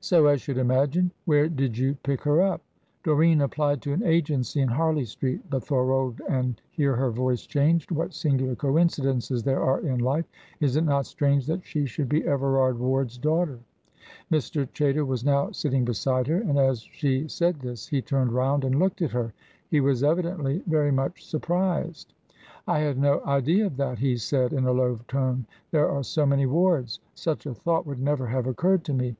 "So 0.00 0.28
I 0.28 0.36
should 0.36 0.56
imagine. 0.56 1.12
Where 1.26 1.46
did 1.46 1.76
you 1.76 1.96
pick 2.02 2.22
her 2.22 2.40
up?" 2.40 2.62
"Doreen 3.02 3.42
applied 3.42 3.82
to 3.82 3.92
an 3.92 4.02
agency 4.02 4.62
in 4.62 4.68
Harley 4.70 5.04
Street. 5.04 5.42
But 5.50 5.62
Thorold," 5.64 6.22
and 6.26 6.58
here 6.70 6.96
her 6.96 7.10
voice 7.10 7.44
changed, 7.44 7.90
"what 7.90 8.14
singular 8.14 8.54
coincidences 8.56 9.42
there 9.42 9.62
are 9.62 9.80
in 9.80 9.98
life! 10.00 10.24
Is 10.60 10.76
it 10.76 10.84
not 10.84 11.04
strange 11.04 11.46
that 11.48 11.66
she 11.66 11.84
should 11.84 12.08
be 12.08 12.24
Everard 12.24 12.78
Ward's 12.78 13.18
daughter?" 13.18 13.58
Mr. 14.30 14.66
Chaytor 14.72 15.04
was 15.06 15.22
now 15.22 15.50
sitting 15.52 15.84
beside 15.84 16.28
her, 16.28 16.38
and 16.38 16.58
as 16.58 16.80
she 16.90 17.28
said 17.28 17.60
this 17.60 17.86
he 17.88 18.00
turned 18.00 18.32
round 18.32 18.64
and 18.64 18.78
looked 18.78 19.02
at 19.02 19.10
her. 19.10 19.34
He 19.68 19.80
was 19.82 20.02
evidently 20.02 20.62
very 20.66 20.90
much 20.92 21.26
surprised. 21.26 22.14
"I 22.66 22.78
had 22.78 22.96
no 22.96 23.20
idea 23.26 23.66
of 23.66 23.76
that," 23.76 23.98
he 23.98 24.16
said, 24.16 24.54
in 24.54 24.64
a 24.64 24.72
low 24.72 25.00
tone. 25.08 25.44
"There 25.72 25.90
are 25.90 26.02
so 26.04 26.24
many 26.24 26.46
Wards. 26.46 27.00
Such 27.14 27.44
a 27.44 27.52
thought 27.52 27.86
would 27.86 28.00
never 28.00 28.28
have 28.28 28.46
occurred 28.46 28.82
to 28.84 28.94
me." 28.94 29.18